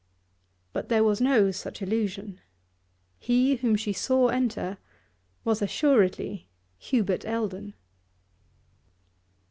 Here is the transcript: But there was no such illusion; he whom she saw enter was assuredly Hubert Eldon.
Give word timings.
But 0.73 0.89
there 0.89 1.03
was 1.03 1.21
no 1.21 1.51
such 1.51 1.79
illusion; 1.79 2.39
he 3.19 3.57
whom 3.57 3.75
she 3.75 3.93
saw 3.93 4.29
enter 4.29 4.79
was 5.43 5.61
assuredly 5.61 6.47
Hubert 6.79 7.23
Eldon. 7.23 7.75